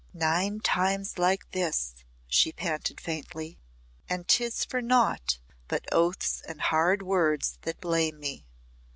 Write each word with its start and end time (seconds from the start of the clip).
"Nine 0.15 0.61
times 0.61 1.19
like 1.19 1.51
this," 1.51 1.93
she 2.25 2.51
panted 2.51 2.99
faintly, 2.99 3.59
"and 4.09 4.27
'tis 4.27 4.65
for 4.65 4.81
naught 4.81 5.37
but 5.67 5.85
oaths 5.91 6.41
and 6.47 6.59
hard 6.59 7.03
words 7.03 7.59
that 7.61 7.79
blame 7.79 8.19
me. 8.19 8.47